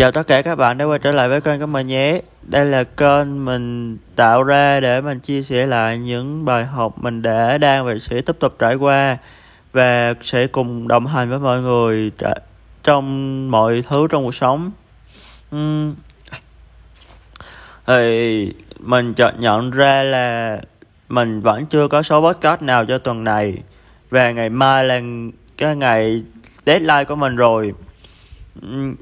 [0.00, 2.20] Chào tất cả các bạn đã quay trở lại với kênh của mình nhé.
[2.42, 7.22] Đây là kênh mình tạo ra để mình chia sẻ lại những bài học mình
[7.22, 9.18] đã, đang và sẽ tiếp tục trải qua
[9.72, 12.12] và sẽ cùng đồng hành với mọi người
[12.82, 14.70] trong mọi thứ trong cuộc sống.
[15.56, 15.94] Uhm.
[17.86, 20.60] Thì mình chợt nhận ra là
[21.08, 23.54] mình vẫn chưa có số podcast nào cho tuần này
[24.10, 25.00] và ngày mai là
[25.56, 26.22] cái ngày
[26.66, 27.72] deadline của mình rồi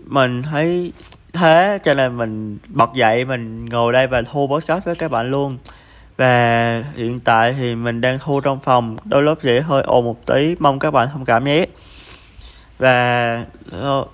[0.06, 0.92] mình thấy
[1.32, 5.30] thế cho nên mình bật dậy mình ngồi đây và thu podcast với các bạn
[5.30, 5.58] luôn.
[6.16, 10.26] Và hiện tại thì mình đang thu trong phòng đôi lúc dễ hơi ồn một
[10.26, 11.66] tí mong các bạn thông cảm nhé.
[12.78, 14.04] Và ờ,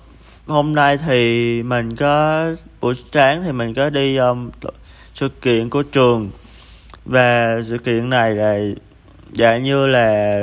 [0.47, 2.45] hôm nay thì mình có
[2.81, 4.49] buổi sáng thì mình có đi um,
[5.13, 6.31] sự kiện của trường.
[7.05, 8.59] Và sự kiện này là
[9.33, 10.41] dạng như là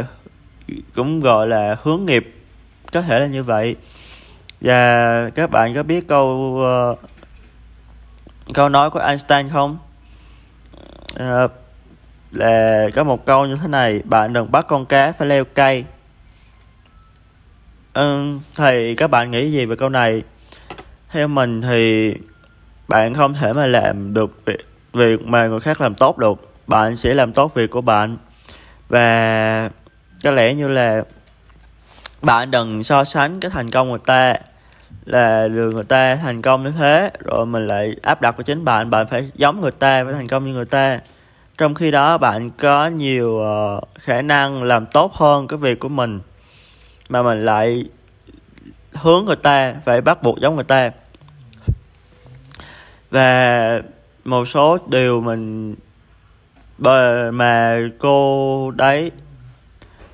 [0.94, 2.34] cũng gọi là hướng nghiệp
[2.92, 3.76] có thể là như vậy
[4.62, 6.58] và các bạn có biết câu
[6.92, 6.98] uh,
[8.54, 9.78] câu nói của Einstein không?
[11.22, 11.50] Uh,
[12.32, 15.84] là có một câu như thế này bạn đừng bắt con cá phải leo cây.
[17.94, 20.22] Ừ, thì các bạn nghĩ gì về câu này?
[21.10, 22.14] Theo mình thì
[22.88, 26.52] bạn không thể mà làm được việc, việc mà người khác làm tốt được.
[26.66, 28.16] Bạn sẽ làm tốt việc của bạn.
[28.88, 29.70] Và
[30.24, 31.02] có lẽ như là
[32.22, 34.34] bạn đừng so sánh cái thành công của người ta
[35.04, 38.64] là được người ta thành công như thế rồi mình lại áp đặt của chính
[38.64, 41.00] bạn bạn phải giống người ta phải thành công như người ta.
[41.58, 45.88] Trong khi đó bạn có nhiều uh, khả năng làm tốt hơn cái việc của
[45.88, 46.20] mình
[47.08, 47.84] mà mình lại
[48.92, 50.90] hướng người ta phải bắt buộc giống người ta.
[53.10, 53.80] Và
[54.24, 55.74] một số điều mình
[57.30, 59.10] mà cô đấy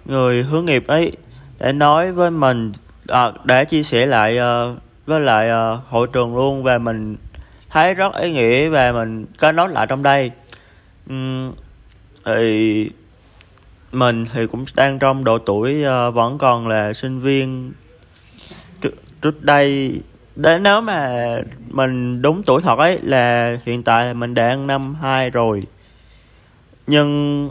[0.05, 1.13] người hướng nghiệp ấy
[1.59, 2.73] để nói với mình
[3.09, 7.17] à, để chia sẻ lại uh, với lại uh, hội trường luôn và mình
[7.71, 10.31] thấy rất ý nghĩa và mình có nói lại trong đây.
[11.13, 11.53] Uhm,
[12.25, 12.91] thì
[13.93, 17.73] mình thì cũng đang trong độ tuổi uh, vẫn còn là sinh viên
[18.81, 18.91] trước,
[19.23, 20.01] trước đây.
[20.37, 21.37] Để nếu mà
[21.69, 25.63] mình đúng tuổi thật ấy là hiện tại mình đang năm hai rồi.
[26.87, 27.51] Nhưng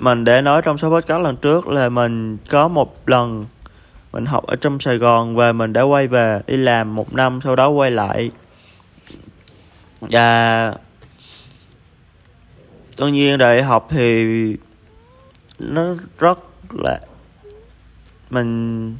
[0.00, 3.44] mình để nói trong số podcast lần trước là mình có một lần
[4.16, 7.40] mình học ở trong Sài Gòn và mình đã quay về đi làm một năm
[7.44, 8.30] sau đó quay lại.
[10.00, 10.72] Và
[12.96, 14.26] tất nhiên đại học thì
[15.58, 16.38] nó rất
[16.70, 17.00] là
[18.30, 18.94] mình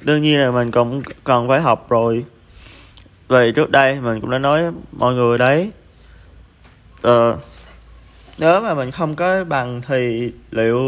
[0.00, 2.24] đương nhiên là mình cũng cần phải học rồi.
[3.28, 4.62] Vì trước đây mình cũng đã nói
[4.92, 5.70] mọi người đấy
[7.06, 7.38] uh,
[8.38, 10.80] nếu mà mình không có bằng thì liệu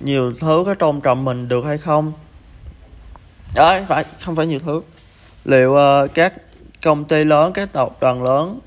[0.00, 2.12] nhiều thứ có tôn trọng mình được hay không?
[3.54, 4.80] Đó phải không phải nhiều thứ.
[5.44, 6.34] Liệu uh, các
[6.82, 8.60] công ty lớn các tập đoàn lớn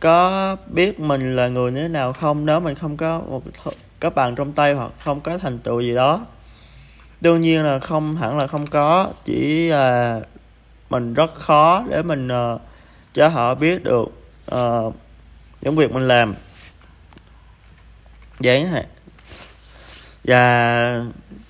[0.00, 2.46] có biết mình là người như thế nào không?
[2.46, 3.42] Nếu mình không có một
[4.00, 6.26] cái bằng trong tay hoặc không có thành tựu gì đó
[7.20, 9.08] đương nhiên là không hẳn là không có.
[9.24, 10.20] Chỉ là
[10.90, 12.60] mình rất khó để mình uh,
[13.14, 14.08] cho họ biết được
[14.54, 14.94] uh,
[15.60, 16.34] những việc mình làm
[18.40, 18.82] dán hả?
[20.24, 21.02] Và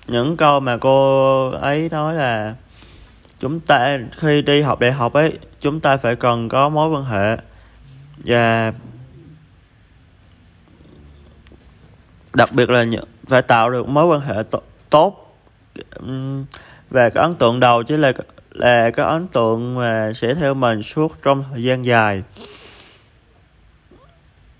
[0.07, 2.55] những câu mà cô ấy nói là
[3.39, 7.05] chúng ta khi đi học đại học ấy chúng ta phải cần có mối quan
[7.05, 7.37] hệ.
[8.17, 8.73] Và
[12.33, 12.85] đặc biệt là
[13.27, 14.35] phải tạo được mối quan hệ
[14.89, 15.37] tốt.
[16.89, 18.13] Và cái ấn tượng đầu chứ là
[18.51, 22.23] là cái ấn tượng mà sẽ theo mình suốt trong thời gian dài.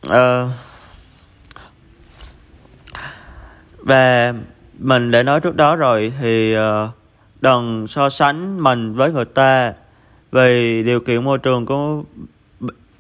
[0.07, 0.13] Uh,
[3.87, 4.33] và
[4.79, 6.89] mình đã nói trước đó rồi thì ờ,
[7.41, 9.73] đừng so sánh mình với người ta
[10.31, 12.03] vì điều kiện môi trường của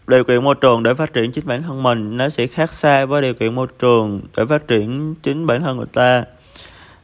[0.07, 3.05] điều kiện môi trường để phát triển chính bản thân mình nó sẽ khác xa
[3.05, 6.23] với điều kiện môi trường để phát triển chính bản thân người ta.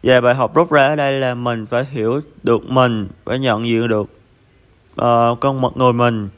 [0.03, 3.65] Và bài học rút ra ở đây là mình phải hiểu được mình phải nhận
[3.65, 4.07] diện được
[5.01, 6.29] uh, con một người mình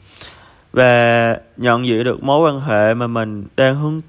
[0.72, 4.00] và nhận diện được mối quan hệ mà mình đang hướng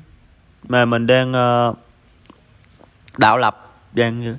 [0.68, 1.78] mà mình đang uh,
[3.18, 4.38] đạo lập đang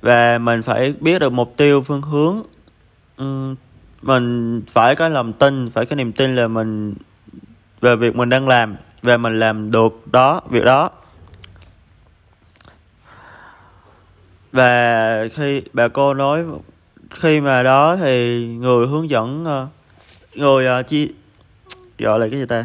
[0.00, 2.42] và mình phải biết được mục tiêu phương hướng.
[4.02, 6.94] Mình phải có lòng tin phải có niềm tin là mình
[7.80, 10.90] về việc mình đang làm và mình làm được đó việc đó.
[14.52, 16.44] Và khi bà cô nói
[17.10, 19.68] khi mà đó thì người hướng dẫn ờ,
[20.34, 21.12] người uh, chi
[21.98, 22.64] gọi là cái gì ta?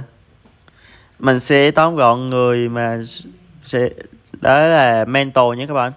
[1.20, 3.00] Mình sẽ tóm gọn người mà
[3.66, 3.90] sẽ
[4.44, 5.92] đó là mentor nhé các bạn.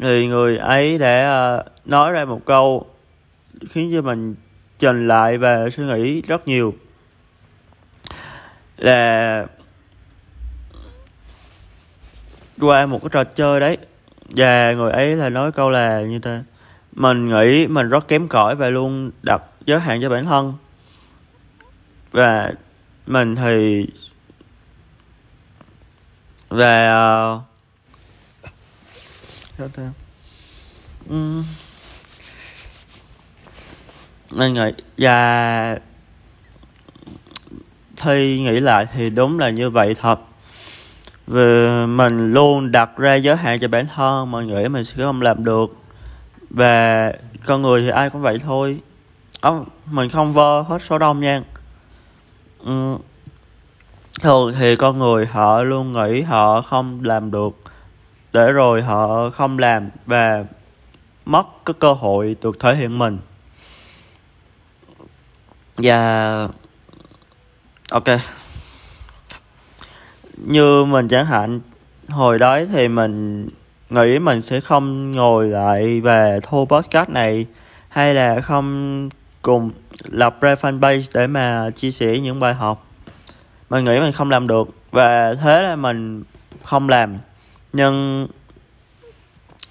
[0.00, 2.86] Thì người ấy đã uh, nói ra một câu
[3.68, 4.34] khiến cho mình
[4.78, 6.74] trình lại và suy nghĩ rất nhiều.
[8.76, 9.46] Là
[12.60, 13.78] qua một cái trò chơi đấy
[14.28, 16.42] và người ấy là nói câu là như thế.
[16.92, 20.54] Mình nghĩ mình rất kém cỏi và luôn đặt giới hạn cho bản thân.
[22.12, 22.52] Và
[23.06, 23.86] mình thì
[26.48, 27.40] và ờ,
[29.58, 29.92] Dạ, theo sao ta
[31.14, 31.44] uhm.
[34.30, 35.78] mình nghĩ và
[37.96, 40.20] thi nghĩ lại thì đúng là như vậy thật.
[41.26, 45.22] Vì mình luôn đặt ra giới hạn cho bản thân mình nghĩ mình sẽ không
[45.22, 45.66] làm được.
[46.50, 47.12] Và
[47.46, 48.78] con người thì ai cũng vậy thôi.
[49.40, 51.42] Ồ, mình không vơ hết số đông nha.
[52.58, 52.96] Ừ.
[54.20, 57.65] thường thì con người họ luôn nghĩ họ không làm được
[58.36, 60.44] để rồi họ không làm và
[61.24, 63.18] mất cái cơ hội được thể hiện mình.
[65.76, 66.48] Và,
[67.90, 68.04] ok.
[70.36, 71.60] Như mình chẳng hạn,
[72.08, 73.48] hồi đó thì mình
[73.90, 77.46] nghĩ mình sẽ không ngồi lại và thu podcast này
[77.88, 79.08] hay là không
[79.42, 79.70] cùng
[80.04, 82.86] lập ra fanpage để mà chia sẻ những bài học.
[83.70, 86.22] Mình nghĩ mình không làm được và thế là mình
[86.62, 87.18] không làm
[87.76, 88.28] nhưng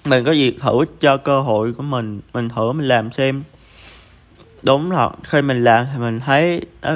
[0.05, 3.43] mình có việc thử cho cơ hội của mình mình thử mình làm xem.
[4.63, 6.91] Đúng thật khi mình làm thì mình thấy nó,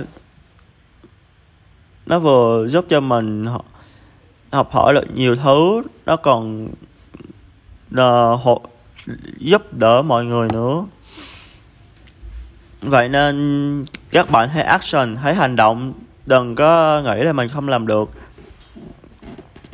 [2.06, 3.46] nó vừa giúp cho mình
[4.52, 6.68] học hỏi được nhiều thứ nó còn
[7.96, 8.62] ờ, uh, hộ,
[9.38, 10.86] giúp đỡ mọi người nữa.
[12.82, 15.94] Vậy nên các bạn hãy action hãy hành động
[16.26, 18.10] đừng có nghĩ là mình không làm được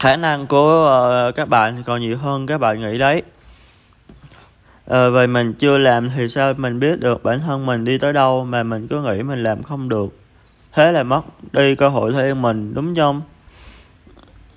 [0.06, 3.22] khả năng của uh, các bạn còn nhiều hơn các bạn nghĩ đấy.
[4.86, 7.98] Ờ, à, vậy mình chưa làm thì sao mình biết được bản thân mình đi
[7.98, 10.18] tới đâu mà mình cứ nghĩ mình làm không được.
[10.74, 11.22] Thế là mất
[11.52, 13.22] đi cơ hội thuê mình đúng không?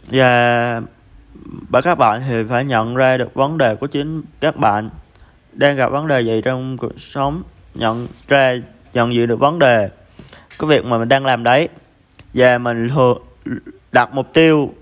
[0.07, 0.81] Và
[1.71, 4.91] và các bạn thì phải nhận ra được vấn đề của chính các bạn
[5.53, 7.43] đang gặp vấn đề gì trong cuộc sống
[7.75, 8.55] nhận ra
[8.93, 9.89] nhận diện được vấn đề
[10.59, 11.69] cái việc mà mình đang làm đấy.
[12.35, 13.19] Và mình thường
[13.93, 14.75] đặt mục tiêu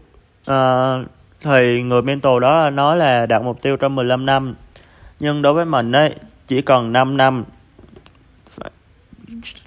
[0.51, 1.07] uh,
[1.41, 4.55] thì người mentor đó nói là đạt mục tiêu trong 15 năm.
[5.21, 6.15] Nhưng đối với mình ấy
[6.47, 7.45] chỉ cần 5 năm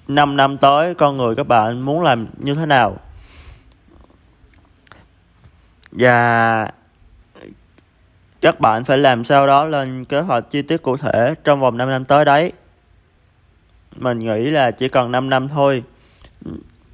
[0.07, 2.97] 5 năm tới con người các bạn muốn làm như thế nào?
[5.91, 6.71] Và
[8.41, 11.77] các bạn phải làm sao đó lên kế hoạch chi tiết cụ thể trong vòng
[11.77, 12.51] 5 năm tới đấy.
[13.95, 15.83] Mình nghĩ là chỉ cần 5 năm thôi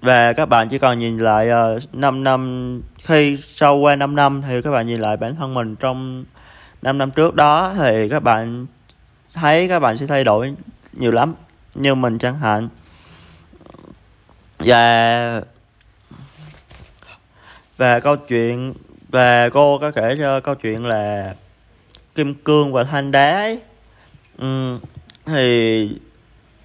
[0.05, 4.15] và các bạn chỉ còn nhìn lại ờ, uh, 5 năm khi sau qua 5
[4.15, 6.25] năm thì các bạn nhìn lại bản thân mình trong
[6.81, 8.65] 5 năm trước đó thì các bạn
[9.33, 10.55] thấy các bạn sẽ thay đổi
[10.93, 11.33] nhiều lắm
[11.75, 12.69] như mình chẳng hạn
[14.59, 15.41] và
[17.77, 18.73] và câu chuyện
[19.09, 21.35] và cô có kể cho câu chuyện là
[22.15, 23.59] kim cương và than đá ấy.
[24.37, 24.79] Ừ,
[25.25, 25.89] thì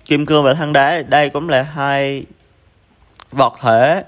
[0.05, 2.25] kim cương và than đá đây cũng là hai
[3.33, 4.05] vật thể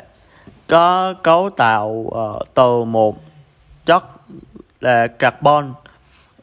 [0.69, 3.23] có cấu tạo uh, từ một
[3.87, 4.05] chất
[4.81, 5.75] là carbon.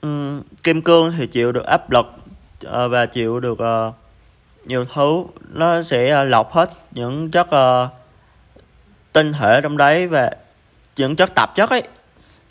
[0.02, 2.06] Um, kim cương thì chịu được áp lực
[2.66, 3.94] uh, và chịu được uh,
[4.66, 5.24] nhiều thứ.
[5.50, 7.90] Nó sẽ uh, lọc hết những chất uh,
[9.14, 10.32] tinh thể trong đấy và
[10.96, 11.84] những chất tạp chất ấy.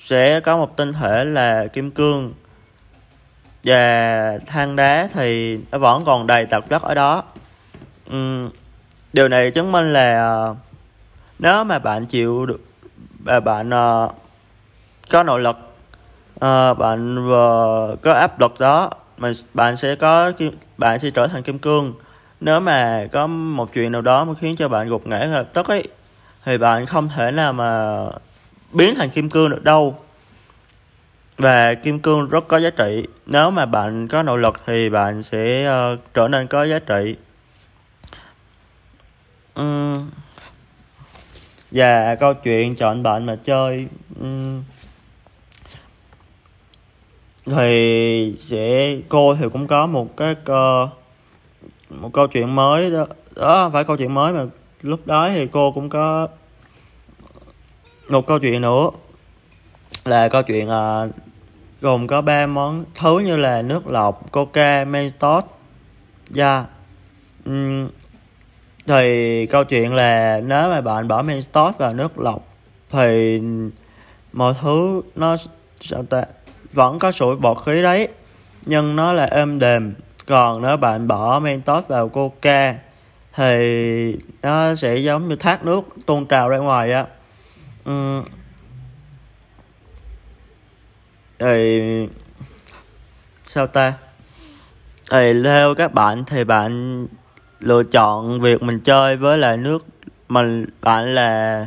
[0.01, 2.35] Sẽ có một tinh thể là kim cương.
[3.65, 7.25] Và than đá thì nó vẫn còn đầy tạp chất ở đó.
[8.11, 8.51] Um,
[9.13, 10.55] điều này chứng minh là ờ,
[11.39, 12.61] nếu mà bạn chịu được
[13.25, 14.15] và bạn uh,
[15.11, 15.57] có nội lực
[16.35, 20.33] uh, bạn vừa có áp lực đó mình bạn sẽ có
[20.79, 21.95] bạn sẽ trở thành kim cương.
[22.41, 25.69] Nếu mà có một chuyện nào đó mà khiến cho bạn gục ngã lập tức
[25.69, 25.89] ấy
[26.45, 28.03] thì bạn không thể nào mà
[28.73, 29.99] biến thành kim cương được đâu.
[31.37, 33.07] Và kim cương rất có giá trị.
[33.27, 37.17] Nếu mà bạn có nội lực thì bạn sẽ uh, trở nên có giá trị.
[39.59, 39.99] Ừ.
[41.71, 43.87] và câu chuyện chọn bạn mà chơi
[44.21, 44.59] ừ.
[47.47, 50.89] thì sẽ cô thì cũng có một cái uh,
[51.91, 53.07] một câu chuyện mới đó.
[53.37, 54.45] Đó phải câu chuyện mới mà
[54.83, 56.29] lúc đó thì cô cũng có
[58.09, 58.91] một câu chuyện nữa.
[60.05, 61.11] Là câu chuyện uh,
[61.81, 65.45] gồm có ba món thứ như là nước lọc coca mentos.
[66.31, 66.67] Da
[67.47, 67.91] yeah
[68.89, 72.49] thì câu chuyện là nếu mà bạn bỏ men mentos vào nước lọc
[72.91, 73.41] thì
[74.33, 75.37] mọi thứ nó
[75.81, 76.23] sao ta,
[76.73, 78.09] vẫn có sủi bọt khí đấy,
[78.67, 79.95] nhưng nó là êm đềm.
[80.27, 82.75] Còn nếu bạn bỏ mentos vào coca
[83.35, 87.07] thì nó sẽ giống như thác nước tuôn trào ra ngoài á.
[87.91, 88.25] Uhm.
[91.39, 91.81] thì
[93.45, 93.95] sao ta?
[95.11, 97.07] Thì theo các bạn thì bạn
[97.61, 99.85] lựa chọn việc mình chơi với lại nước
[100.29, 101.67] mình bạn là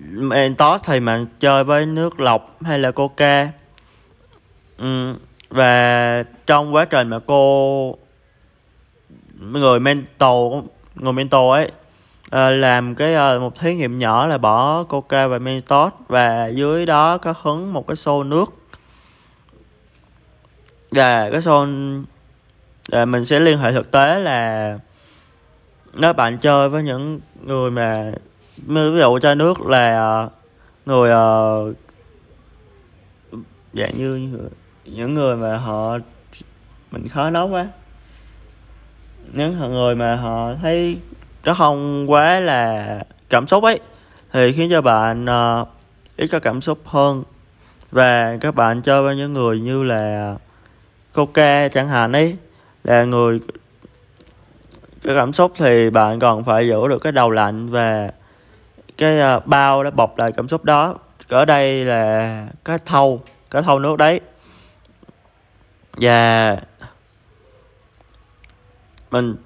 [0.00, 3.48] Mentos thì mình chơi với nước lọc hay là coca
[4.78, 5.14] ừ.
[5.48, 7.96] và trong quá trình mà cô,
[9.38, 10.64] người mentor
[10.94, 11.70] người mentor ấy
[12.30, 16.86] ờ, làm cái ờ, một thí nghiệm nhỏ là bỏ coca và mentos và dưới
[16.86, 18.54] đó có hứng một cái xô nước
[20.90, 21.66] và cái xô
[22.88, 24.78] là mình sẽ liên hệ thực tế là
[25.92, 28.12] nếu bạn chơi với những người mà
[28.56, 30.28] ví dụ cho nước là à,
[30.86, 31.76] người uh,
[33.72, 34.30] dạng như
[34.84, 35.98] những người mà họ
[36.90, 37.66] mình khó nói quá.
[39.32, 40.98] Những người mà họ thấy
[41.44, 43.00] nó không quá là
[43.30, 43.80] cảm xúc ấy
[44.32, 45.68] thì khiến cho bạn uh,
[46.16, 47.22] ít có cảm xúc hơn.
[47.90, 50.34] Và các bạn chơi với những người như là
[51.12, 52.36] coca chẳng hạn ấy
[52.84, 53.40] là người
[55.02, 58.10] cái cảm xúc thì bạn còn phải giữ được cái đầu lạnh và
[58.98, 60.94] cái à, bao đã bọc lại cảm xúc đó.
[61.28, 64.20] Ở đây là cái thau cái thau nước đấy.
[65.92, 66.56] Và
[69.10, 69.36] mình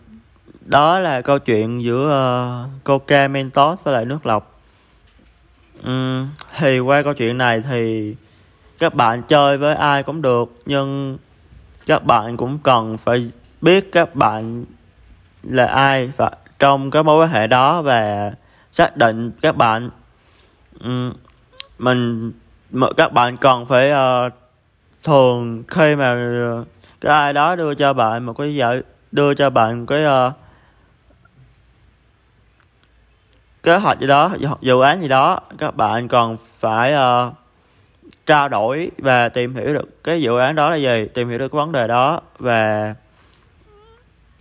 [0.61, 4.61] đó là câu chuyện giữa uh, coca mentos với lại nước lọc.
[5.89, 6.29] Uhm,
[6.59, 8.15] thì qua câu chuyện này thì
[8.79, 11.19] các bạn chơi với ai cũng được nhưng
[11.89, 13.31] các bạn cũng cần phải
[13.61, 14.65] biết các bạn
[15.43, 18.33] là ai và trong cái mối quan hệ đó và
[18.73, 19.91] xác định các bạn
[20.81, 21.13] um,
[21.79, 22.33] mình
[22.97, 24.33] các bạn cần phải uh,
[25.05, 26.65] thường khi mà ờ,
[27.01, 30.33] cái ai đó đưa cho bạn một cái giải đưa cho bạn cái uh,
[33.63, 34.31] kế hoạch gì đó
[34.61, 37.33] dự án gì đó các bạn còn phải uh,
[38.27, 41.49] trao đổi và tìm hiểu được cái dự án đó là gì, tìm hiểu được
[41.49, 42.95] cái vấn đề đó và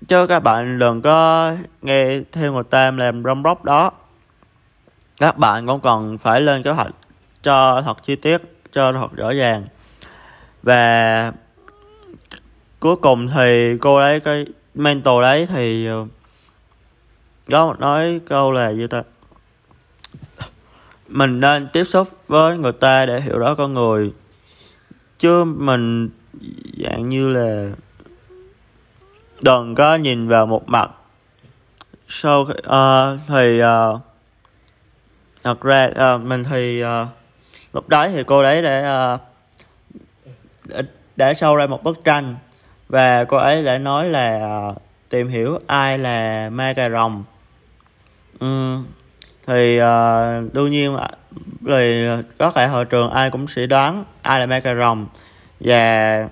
[0.08, 3.92] chứ các bạn đừng có nghe theo người ta làm rong róc đó.
[5.20, 6.92] Các bạn cũng cần phải lên kế hoạch
[7.42, 9.68] cho thật chi tiết, cho thật rõ ràng.
[10.64, 11.32] Và
[12.80, 14.46] cuối cùng thì cô đấy cái
[14.76, 16.06] mentor đấy thì ờ,
[17.52, 19.04] có nói câu là gì ta?
[21.08, 24.14] Mình nên tiếp xúc với người ta để hiểu rõ con người.
[25.20, 26.10] Chứ mình
[26.84, 27.70] dạng như là
[29.42, 30.92] đừng có nhìn vào một mặt.
[32.08, 34.02] Sau uh, thì uh,
[35.44, 37.08] thật ra uh, mình thì uh,
[37.74, 39.20] lúc đấy thì cô đấy để uh,
[40.66, 40.82] để,
[41.16, 42.36] để sâu ra một bức tranh
[42.90, 47.24] và cô ấy đã nói là uh, tìm hiểu ai là ma cà rồng.
[48.40, 48.86] Um,
[49.48, 50.98] thì uh, đương nhiên
[51.68, 55.08] thì có thể hội trường ai cũng sẽ đoán ai là ma cà rồng.
[55.60, 56.30] Và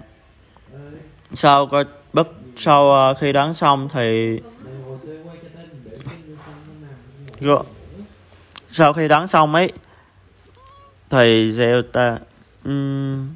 [1.34, 4.40] sau coi bất sau uh, khi đoán xong thì
[8.72, 9.72] sau khi đoán xong ấy
[11.10, 12.18] thì sẽ ta
[12.64, 13.30] um,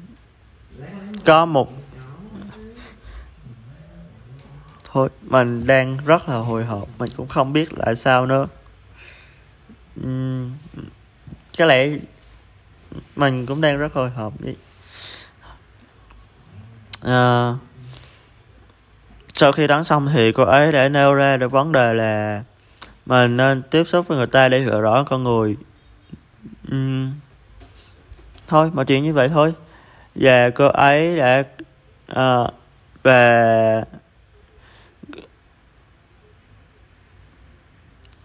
[1.24, 1.72] có một
[4.92, 8.46] thôi mình đang rất là hồi hộp mình cũng không biết là sao nữa
[10.00, 10.52] uhm,
[11.58, 11.88] có lẽ
[13.16, 14.54] mình cũng đang rất hồi hộp đi.
[17.02, 17.54] À,
[19.34, 22.42] sau khi đón xong thì cô ấy đã nêu ra được vấn đề là
[23.06, 25.56] mình nên tiếp xúc với người ta để hiểu rõ con người.
[26.74, 27.12] Uhm,
[28.46, 29.54] thôi mọi chuyện như vậy thôi.
[30.14, 31.44] Và cô ấy đã
[32.12, 32.50] uh,
[33.02, 33.84] và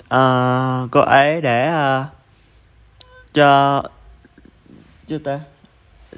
[0.05, 2.05] uh, cô ấy để uh,
[3.33, 3.83] cho
[5.07, 5.39] cho ta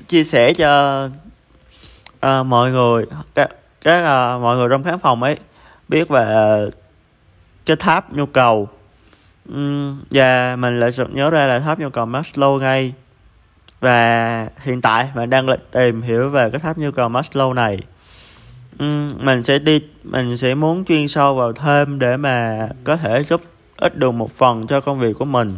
[0.08, 1.06] chia sẻ cho
[2.25, 3.50] uh, mọi người các
[3.82, 5.38] các uh, mọi người trong khán phòng ấy
[5.88, 6.74] biết về uh,
[7.65, 8.70] cái tháp nhu cầu.
[9.53, 12.94] Uhm, và mình lại sực nhớ ra là tháp nhu cầu Maslow ngay.
[13.79, 17.79] Và hiện tại mình đang tìm hiểu về cái tháp nhu cầu Maslow này.
[18.84, 23.24] Uhm, mình sẽ đi mình sẽ muốn chuyên sâu vào thêm để mà có thể
[23.24, 23.41] giúp
[23.77, 25.57] ích được một phần cho công việc của mình.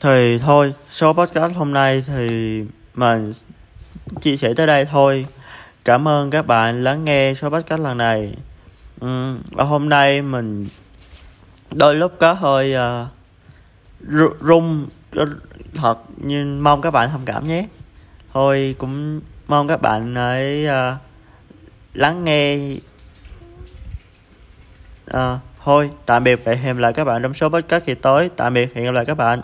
[0.00, 2.62] Thì thôi số podcast hôm nay thì
[2.94, 3.32] mình
[4.20, 5.26] chia sẻ tới đây thôi.
[5.84, 8.34] Cảm ơn các bạn lắng nghe số podcast lần này.
[9.00, 10.66] Ừ, và hôm nay mình
[11.70, 15.26] đôi lúc có hơi uh, rung ờ,
[15.74, 17.66] thật nhưng mong các bạn thông cảm nhé.
[18.32, 20.96] Thôi cũng mong các bạn ấy uh, ờ,
[21.94, 22.58] lắng nghe
[25.10, 25.38] uh,
[25.68, 28.30] thôi, tạm biệt và hẹn gặp lại các bạn trong số podcast kỳ tới.
[28.36, 29.40] Tạm biệt hẹn gặp lại các bạn.